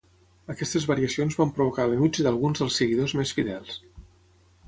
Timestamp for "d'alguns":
2.27-2.63